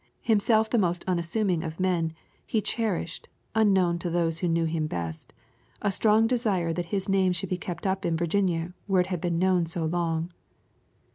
Himself 0.23 0.67
the 0.67 0.79
most 0.79 1.05
unassuming 1.07 1.61
of 1.63 1.79
men, 1.79 2.15
he 2.47 2.59
cherished, 2.59 3.27
unknown 3.53 3.99
to 3.99 4.09
those 4.09 4.39
who 4.39 4.47
knew 4.47 4.65
him 4.65 4.87
best, 4.87 5.31
a 5.79 5.91
strong 5.91 6.25
desire 6.25 6.73
that 6.73 6.85
his 6.85 7.07
name 7.07 7.33
should 7.33 7.49
be 7.49 7.55
kept 7.59 7.85
up 7.85 8.03
in 8.03 8.17
Virginia 8.17 8.73
where 8.87 9.01
it 9.01 9.07
had 9.13 9.21
been 9.21 9.37
known 9.37 9.67
so 9.67 9.85
long. 9.85 10.33